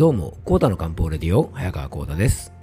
[0.00, 2.54] どうも、コータの漢方レディオ、早川コータです。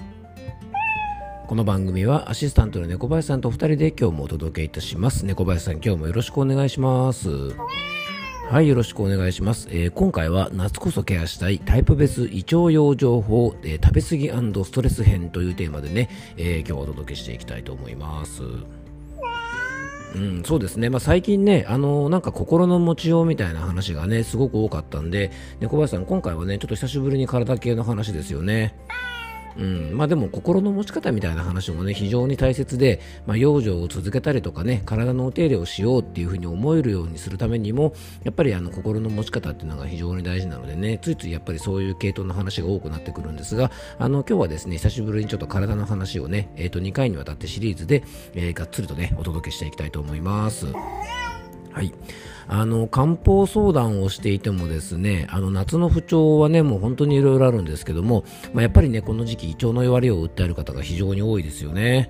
[1.46, 5.24] この番組はアシスタントの猫林さんと二人で今日もお届けいたします。
[5.24, 7.30] 猫林さん、今日もよろしくお願いします。
[8.50, 9.68] はい、よろしくお願いします。
[9.70, 18.42] えー今回は夏こそケアしたいタイプ別胃腸養生法、えー食べ過ぎストレス編というテーマでね、えー今日お届けしていきたいと思います。
[20.16, 28.76] うん、そうですね、まあ、最近ね、あのーなんか心の持ちようみたいな話がね、すごく多かったんで、猫林さん、今回はね、ちょっと久しぶりに体系の話ですよね。
[29.58, 37.94] うん、まあでも心の持ち方みたいな話もね非常に大切で、まあ、養生を続けたりとかね体のお手入れをしようっていうふうに思えるようにするためにも
[38.24, 48.04] やっぱりあの心の持ち方っていうのが非常に大事なのでねついついやっぱりそういう系統の話が多くなってくるんですがあの今日はですね久しぶりにちょっと体の話をね、えー、と2回にわたってシリーズで、
[48.34, 50.68] えーがっつりとねお届けしていきたいと思います。
[51.78, 51.94] はい、
[52.48, 62.10] あの漢方相談をしていてもですねあの夏の不調はねもう本当にいろいろあるんですけども、まあ、やっぱりねこの時期胃腸の弱りを訴える方が非常に多いですよね。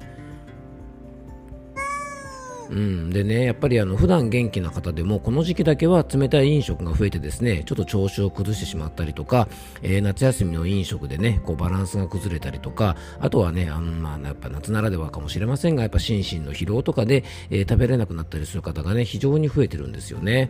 [2.69, 9.47] うん、でねやっぱりあの普段元気な方でもこの時期だけは冷たい飲食が増えてですねちょっと調子を崩してしまったりとか、
[9.81, 20.49] えー夏休みの飲食でねこうバランスが崩れたりとかあとはねあの、まあ、やっぱ夏ならではかもしれませんがやっぱ心身の疲労とかで、えー食べれなくなったりする方がね非常に増えてるんですよね。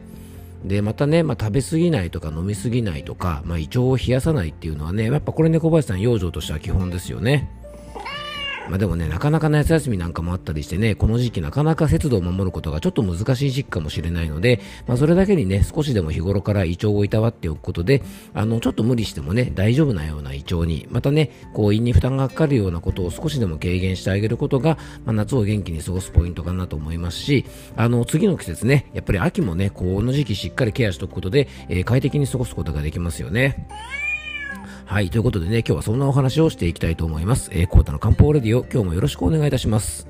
[0.63, 7.49] でまたね、まあ、食べ過ぎないとか飲み過ぎないとか、まあ、胃腸を冷やさないっていうのはねやっぱこれね小林さん養生としては基本ですよね。
[8.69, 27.45] まあでもね、なかなか夏休みなんかもあったりしてね、この時期なかなか節度を守ることがちょっと難しい時期かもしれないので、まあそれだけにね、少しでも日頃から胃腸をいたわっておくことで、あの、ちょっと無理してもね、大丈夫なような胃腸に、またね、こう胃に負担がかかるようなことを少しでも軽減してあげることが、まあ夏を元気に過ごすポイントかなと思いますし、
[27.75, 33.67] あの、次の季節ね、やっぱり秋もね、この時期しっかりケアしておくことで、えー快適に過ごすことができますよね。
[34.87, 37.49] はい、ということでね、今日はそんなお話をしていきたいと思います。
[37.51, 40.07] えー、コータの漢方レディオ、今日もよろしくお願いいたします。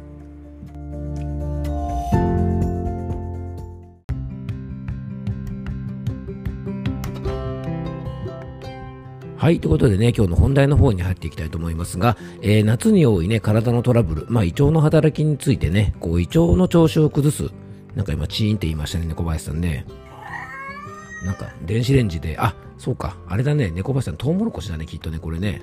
[9.35, 17.52] はい、ということでね、今日の本題の方に入っていきたいと思いますが、えー夏に多いね、体のトラブル、まあ、胃腸の働きについてね、こう、胃腸の調子を崩す。
[17.96, 19.88] なんか今、チーンって言いましたね、猫林さんね。
[21.28, 25.62] なんか、電子レンジで、あ、そうか、あれだね、猫林さん、トウモロコシだね、きっとね、これね。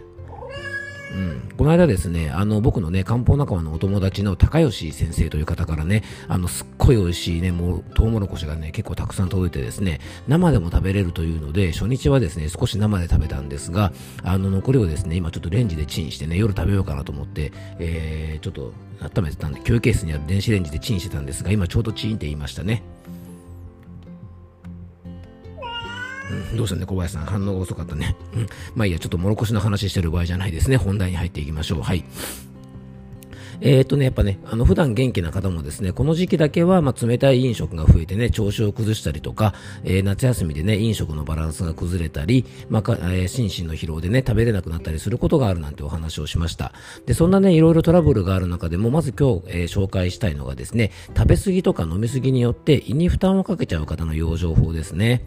[1.14, 13.92] うん、この間ですね、あの、僕のね、漢方仲間のお友達の高吉先生という方からね、あの、すっごい美味しいね、もう、トウモロコシがね、結構たくさん届いてですね、生でも食べれるというので、初日はですね、少し生で食べたんですが、
[14.22, 22.82] あの、残りをですね、今ちょっとレンジでチンしてね、夜食べようかなと思って、えー、ちょっと温めてたんで、休憩室にある電子レンジでチンしてたんですが、今ちょうどチンって言いましたね。
[26.30, 27.26] うんどうしたね、小林さん。
[27.26, 28.16] 反応が遅かったね。
[28.34, 28.46] うん。
[28.74, 30.76] まあいいや、ちょっともろこしの話してる場合じゃないですね。
[30.76, 31.82] 本題に入っていきましょう。
[31.82, 32.04] はい。
[33.60, 46.72] えーとね、やっぱね、あの、普段元気な方もですね、この時期だけは、まあ、冷たい飲食が増えてね、調子を崩したりとか、えー夏休みでね、飲食のバランスが崩れたり、まあ、かえー心身の疲労でね、食べれなくなったりすることがあるなんてお話をしました。
[47.06, 55.24] で、そんなね、いろいろトラブルがある中でも、まず今日、えー紹介したいのがですね、食べ過ぎとか飲み過ぎによって胃に負担をかけちゃう方の養生法ですね。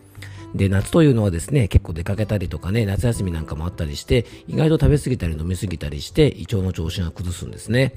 [0.55, 7.93] で、夏というのはですね、結構出かけたりとかね、夏休みなんかもあったりして、意外と食べ過ぎたり飲み過ぎたりして、胃腸の調子が崩すんですね。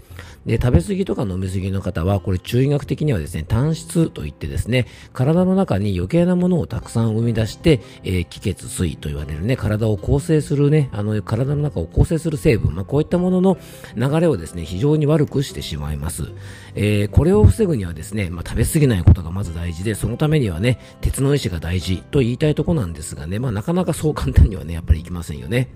[0.47, 13.59] で、食べ過ぎとか飲み過ぎの方は、これ中医学的にはですね、単質といってですね、体の中に余計なものをたくさん生み出して、えー気血水と言われるね、体を構成するね、あの、体の中を構成する成分、まあ、こういったものの
[13.97, 16.29] 流れをですね、非常に悪くしてしまいます。
[16.75, 25.69] えーこれを防ぐにはですね、まあ、食べ過ぎないことがまず大事で、そのためにはね、鉄の意志が大事と言いたいとこなんですがね、まあ、なかなかそう簡単にはね、やっぱりいきませんよね。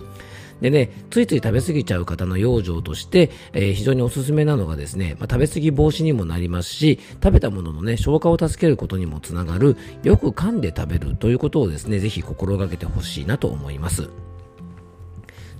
[0.60, 14.08] でね、ついつい食べ過ぎちゃう方の養生として、えー非常におすすめなのがですね、まあ、食べ過ぎ防止にもなりますし、食べたもののね、消化を助けることにもつながる、よく噛んで食べるということをですね、ぜひ心がけてほしいなと思います。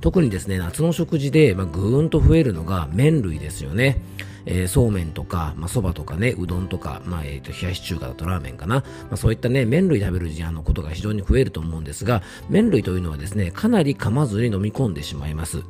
[0.00, 4.02] 特にですね、夏の食事で、まあ、ぐーんと増えるのが麺類ですよね。
[4.46, 8.76] えーそうめんとか、まあ、そばとかね、うどんとか、まあ、えっ、と、冷やし中華だとラーメンかな。
[8.76, 15.62] まあ、そういったね、麺類食べる時あのことが非常に増えると思うんですが、麺類というのはですね、かなり噛まずに飲み込んでしまいます。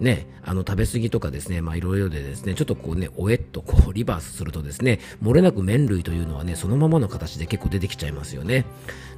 [0.00, 8.64] ね、あの食べ過ぎとかですね、まあいろいろでですね、ちょっとこうね、おえっとこうリバースするとですね、漏れなく麺類というのはね、そのままの形で結構出てきちゃいますよね。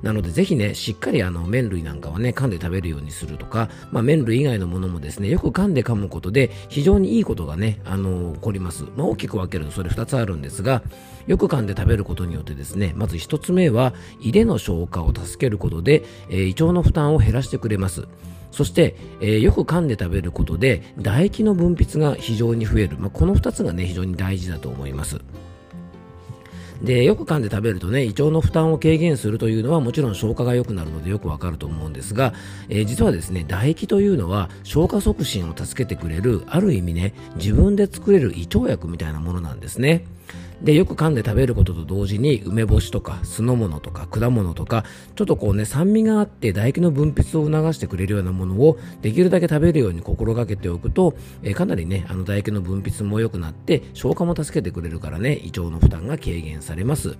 [0.02, 8.84] なのでぜひね、しっかりあの麺類なんかはね、噛んで食べるようにするとか、まあ麺類以外のものもですね、よく噛んで噛むことで非常にいいことがね、あの起こります。
[8.96, 10.82] まあ大きく分けるとそれ2つあるんですが、
[11.26, 18.06] よく噛んで食べることによってですね、まず1つ目は胃での消化を助けることで、えー胃腸の負担を減らしてくれます。
[18.50, 25.20] そして、えー、よく噛んで食べることで唾液の分泌が非常に増える、まあ、この2つがね非常に大事だと思います
[26.82, 32.34] でよく噛んで食べるとね胃腸の負担を軽減するというのはもちろん消化が良くなるのでよくわかると思うんですが、
[32.68, 40.04] えー、実はですね唾液というのは消化促進を助けてくれるある意味ね自分で作れる胃腸薬みたいなものなんですね。
[40.62, 57.16] でよく噛んで食べることと同時に梅干しとか酢の物とか果物とかちょっとこうね酸味があって唾液の分泌を促してくれるようなものをできるだけ食べるように心がけておくと、えー、かなりねあの唾液の分泌も良くなって消化も助けてくれるからね胃腸の負担が軽減されます。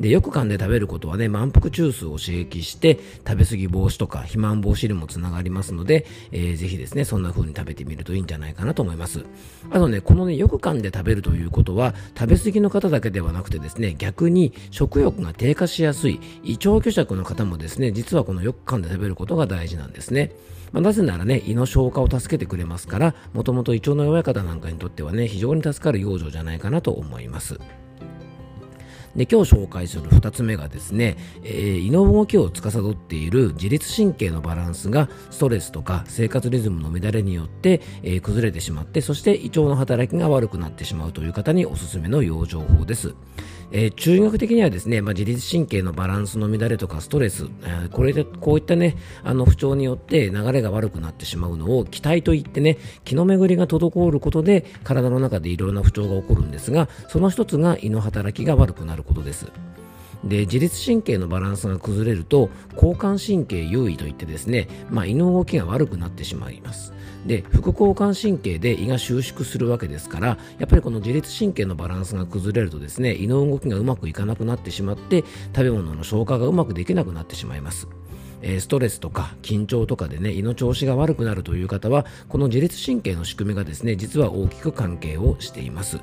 [0.00, 9.24] でよく噛んで食べることはね満腹中枢を刺激して食べ過ぎ防止とか肥満防止にもつながりますので、えー、ぜひですねそんな風に食べてみるといいんじゃないかなと思います。
[9.70, 20.32] あとねこのねよく噛んで食べるということは食べ過ぎの方だけではなくてですね逆に食欲が低下しやすい胃腸虚弱の方もですね実はこのよく噛んで食べることが大事なんですね
[20.72, 27.60] まあ、なぜならね、胃の消化を助けてくれますから、もともと胃腸の弱い方なんかにとってはね、非常に助かる養生じゃないかなと思います。
[29.16, 43.14] で今日紹介する2つ目がですね、えー、胃の動きを司っている自律神経のバランスがストレスとか生活リズムの乱れによって、えー、崩れてしまってそして胃腸の働きが悪くなってしまうという方におすすめの養生法です。
[43.72, 59.50] えー、中学的にはですね、まあ、自律神経のバランスの乱れとかストレス、えー、これでこういったねあの不調によって流れが悪くなってしまうのを気体といってね気の巡りが滞ることで体の中でいろいろな不調が起こるんですがその一つが胃の働きが悪くなることです。
[60.24, 66.92] で自律神経のバランスが崩れると交感神経優位といってですね、まあ、胃の動きが悪くなってしまいます
[67.26, 75.24] で副交感神経で胃が収縮するわけですからやっぱりこの自律神経のバランスが崩れるとですね胃の動きがうまくいかなくなってしまって
[75.54, 77.86] 食べ物の消化がうまくできなくなってしまいます。
[78.58, 86.00] ストレスとか緊張とかでね胃の調子が悪くなるという方はこの自律神経の仕組みがですね実は大きく関係をしています。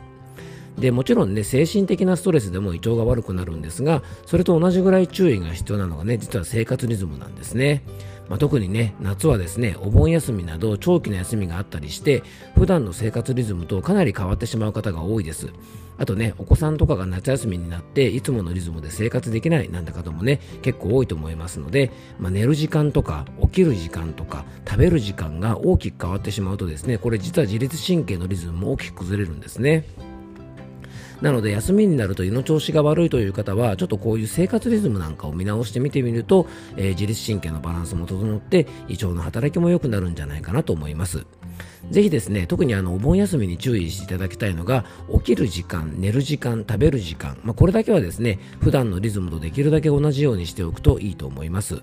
[0.77, 7.83] でもちろんね精神的なストレスでも胃腸が悪くなるんですがそれと同じぐらい注意が必要なのがね実は生活リズムなんですね。
[8.29, 12.23] まあ、特にね夏はですねお盆休みなど長期の休みがあったりして
[12.55, 15.49] 普段の生活リズムとかなり変わってしまう方が多いです。
[15.97, 29.83] あとねお子さんとかが夏休みになっていつものリズムで生活できないなんて方もね結構多いと思いますので、まあ、寝る時間とか起きる時間とか食べる時間が大きく変わってしまうとですねこれ実は自律神経のリズムも大きく崩れるんですね。
[31.21, 41.25] なので休みになると胃の調子が悪いという方はちょっとこういう生活リズムなんかを見直してみてみると、えー、自律神経のバランスも整って胃腸の働きも良くなるんじゃないかなと思います
[41.91, 51.81] ぜひですね、特にあのお盆休みに注意していただきたいのが、起きる時間、寝る時間、食べる時間、まあ、これだけはですね、普段のリズムとできるだけ同じようにしておくといいと思います。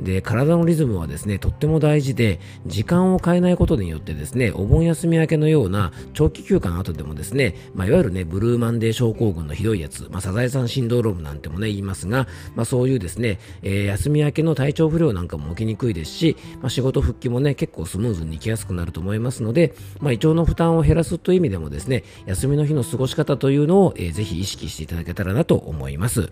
[0.00, 26.30] で、体のリズムはですね、とっても大事で、時間を変えないことによってですね、お盆休み明けのような長期休暇の後でもですね、まあ、いわゆるね、ブルーマンデー症候群のひどいやつ、まあ、サザエさんシンドロームなんてもね、言いますが、まあ、そういうですね、えー、休み明けの体調不良なんかも起きにくいですし、まあ、仕事復帰もね、結構スムーズに行きやすくなると思いますので、まあ、胃腸の負担を減らすという意味でもですね、休みの日の過ごし方というのを、えー、ぜひ意識していただけたらなと思います。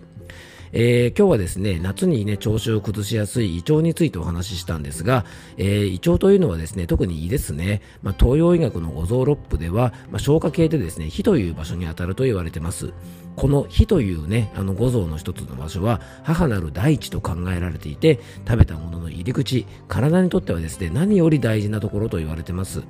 [0.77, 5.23] えー、今日はですね、夏にね、調子を崩しやすい胃腸についてお話ししたんですが、
[5.55, 12.91] えー、胃腸というのはですね、特に胃ですね、まあ、東洋医学の五臓六腑では、まあ、消化系でですね、火という場所に当たると言われてます。
[13.37, 22.83] この火というね、あの五臓の一つの場所は、母なる大地と考えられていて、食べたものの入り口、体にとってはですね、何より大事なところと言われてます。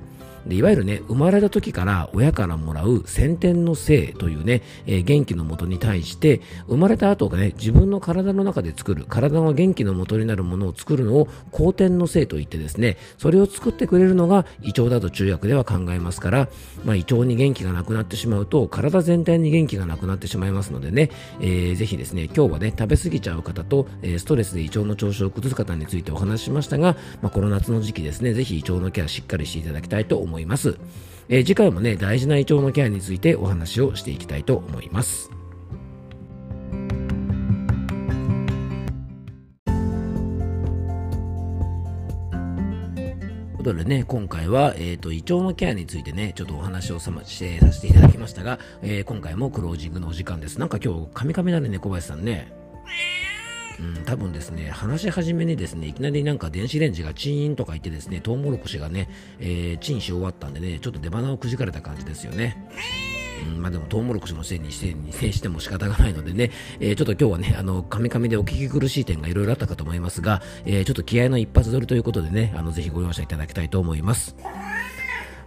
[0.46, 16.48] でいわゆるね、生まれた時から親からもらう先天の性というね、えー、元気のもとに対して、生まれた後がね、自分の体の中で作る、体の元気のもとになるものを作るのを後天の性といってですね、それを作ってくれるのが胃腸だと中薬では考えますから、
[16.84, 21.10] まあ、胃腸に元気がなくなってしまうと、体全体に元気がなくなってしまいますのでね、
[21.40, 30.35] えー、ぜひですね、今日はね、食べ過ぎちゃう方と、え、ストレスで胃腸の調子を崩す方についてお話しましたが、まあ、この夏の時期ですね、ぜひ胃腸のケアしっかりしていただきたいと思います。
[30.36, 30.78] 思います。
[31.28, 35.30] えー、次回もね、大事な胃腸のケアについてお話をしていきたいと思います。
[43.56, 50.60] ということでね、今回は、えっ、ー、と、胃腸のケアについてね、ちょっとお話をさ,、ま、してさせていただきましたが、えー、今回もクロージングのお時間です。
[50.60, 52.55] なんか今日、カミカミだね、小林さんね。
[53.78, 62.56] うん、多分ですね、話し始めにですね、いきなりなんか電子レンジがチーンとか言ってですね、トウモロコシがね、えー、チンし終わったんでね、ちょっと出花をくじかれた感じですよね。
[63.46, 74.36] うん、まあでもトウモロコシのせいにしてに制しても仕方がないのでね、えー、ちょっと今日はね、あの、カミカミでお聞き苦しい点がいろいろあったかと思いますが、えー、ちょっと気合の一発撮りということでね、あの、ぜひご容赦いただきたいと思います。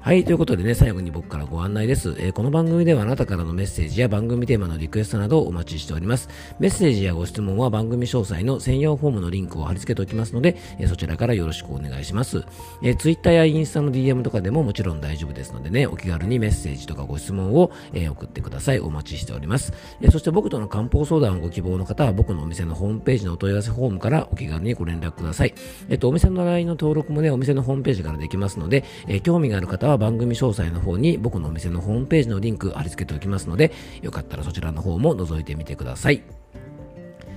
[0.01, 2.15] はい、ということでね、最後に僕からご案内です。
[2.19, 6.29] えー、この番組ではあなたからのメッセージや番組テーマのリクエストなどをお待ちしております。
[6.57, 12.45] メッセージやご質問は番組詳細の専用フォームのリンクを貼り付けておきますので、えー、そちらからよろしくお願いします。
[12.81, 18.79] えー、Twitter やインスタの DM とかでももちろん大丈夫ですのでね、お気軽にメッセージとかご質問を、え、送ってください。
[18.79, 19.73] お待ちしております。
[20.01, 25.53] え、そして僕との漢方相談をご希望の方は僕のお店のホームページのお問い合わせフォームからお気軽にご連絡ください。
[25.89, 36.23] えっ、と、お店の LINE の登録もね、お店のホームページからできますので、え、興味がある方は番組詳細の方に僕のお店のホームページのリンク貼り付けておきますので、よかったらそちらの方も覗いてみてください。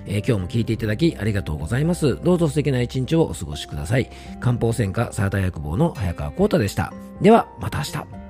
[0.07, 2.17] えー、今日も聞いていただきありがとうございます。
[2.23, 4.11] どうぞ素敵な一日をお過ごしください。
[4.41, 6.93] 漢方専科サーター薬房の早川幸太でした。
[7.21, 8.22] では、また明日。